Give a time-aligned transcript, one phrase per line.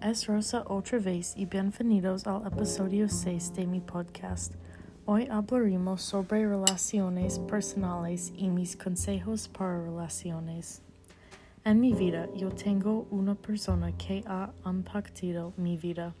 [0.00, 4.54] Es Rosa otra vez y bienvenidos al episodio 6 de mi podcast.
[5.04, 10.82] Hoy hablaremos sobre relaciones personales y mis consejos para relaciones.
[11.64, 16.14] En mi vida yo tengo una persona que ha impactado mi vida.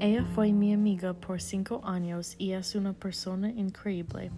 [0.00, 4.32] Ella fue mi amiga por cinco años y es una persona increíble.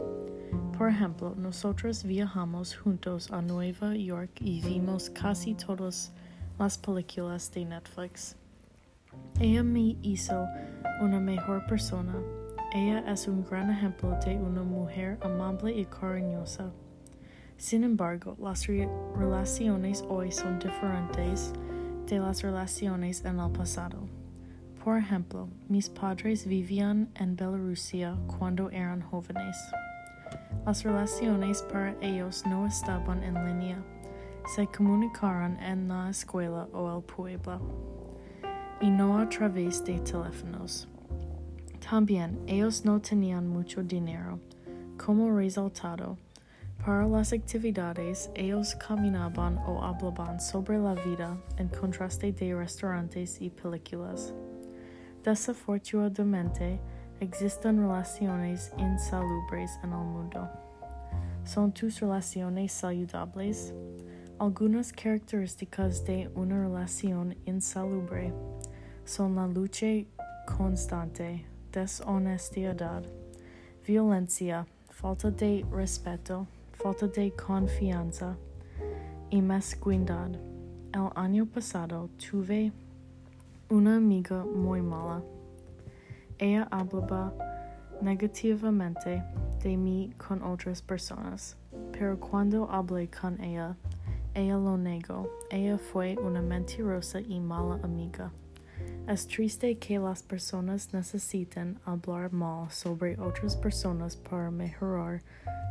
[0.76, 6.12] Por ejemplo, nosotros viajamos juntos a Nueva York y vimos casi todas
[6.60, 8.36] las películas de Netflix.
[9.40, 10.46] Ella me hizo
[11.00, 12.14] una mejor persona.
[12.74, 16.70] Ella es un gran ejemplo de una mujer amable y cariñosa.
[17.56, 21.54] Sin embargo, las re relaciones hoy son diferentes
[22.06, 24.06] de las relaciones en el pasado.
[24.84, 29.56] Por ejemplo, mis padres vivían en Bielorrusia cuando eran jóvenes.
[30.66, 33.82] Las relaciones para ellos no estaban en línea,
[34.54, 37.60] se comunicaron en la escuela o el pueblo,
[38.80, 40.88] y no a través de teléfonos.
[41.88, 44.40] También ellos no tenían mucho dinero.
[44.98, 46.18] Como resultado,
[46.84, 53.50] para las actividades, ellos caminaban o hablaban sobre la vida en contraste de restaurantes y
[53.50, 54.34] películas.
[55.22, 56.80] Desafortunadamente,
[57.20, 60.48] existen relaciones insalubres en el mundo.
[61.44, 63.72] ¿Son tus relaciones saludables?
[64.40, 68.32] Algunas características de una relación insalubre
[69.04, 69.86] son la lucha
[70.46, 73.02] constante, deshonestidad,
[73.86, 78.38] violencia, falta de respeto, falta de confianza
[79.28, 80.30] y mezquindad.
[80.94, 82.72] El año pasado tuve
[83.68, 85.22] una amiga muy mala.
[86.38, 87.34] Ella hablaba
[88.00, 89.22] negativamente
[89.62, 91.58] de mí con otras personas,
[91.92, 93.76] pero cuando hablé con ella,
[94.34, 95.28] ella lo negó.
[95.50, 98.32] Ella fue una mentirosa y mala amiga.
[99.08, 105.22] Es triste que las personas necesiten hablar mal sobre otras personas para mejorar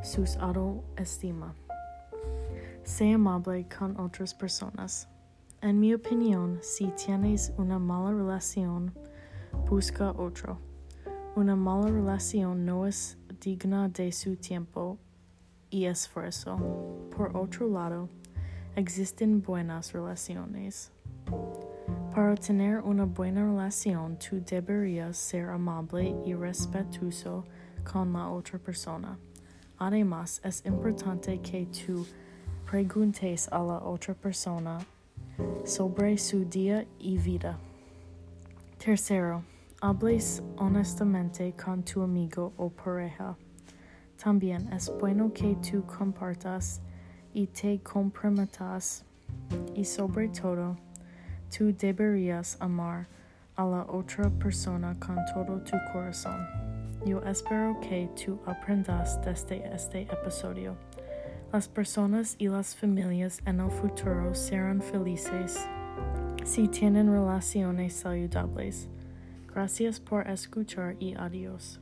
[0.03, 1.55] su autoestima.
[2.83, 5.07] Sé amable con otras personas.
[5.61, 8.93] En mi opinión, si tienes una mala relación,
[9.69, 10.59] busca otro.
[11.35, 14.97] Una mala relación no es digna de su tiempo
[15.69, 16.57] y esfuerzo.
[17.15, 18.09] Por otro lado,
[18.75, 20.91] existen buenas relaciones.
[22.13, 27.45] Para tener una buena relación, tú deberías ser amable y respetuoso
[27.89, 29.17] con la otra persona.
[29.77, 32.05] Además, es importante que tú
[32.69, 34.79] preguntes a la otra persona
[35.63, 37.57] sobre su día y vida.
[38.77, 39.43] Tercero,
[39.81, 43.37] hables honestamente con tu amigo o pareja.
[44.21, 46.81] También es bueno que tú compartas
[47.33, 49.05] y te comprometas
[49.75, 50.77] y sobre todo,
[51.55, 53.07] tú deberías amar
[53.55, 56.47] a la otra persona con todo tu corazón.
[57.05, 60.75] Yo espero que tú aprendas desde este episodio.
[61.51, 65.57] Las personas y las familias en el futuro serán felices
[66.45, 68.87] si tienen relaciones saludables.
[69.47, 71.79] Gracias por escuchar y adiós.